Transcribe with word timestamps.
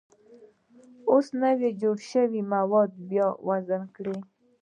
اوس 1.09 1.25
نوي 1.41 1.69
جوړ 1.81 1.97
شوي 2.11 2.41
مواد 2.53 2.91
بیا 3.09 3.27
وزن 3.47 3.81
کړئ. 3.95 4.19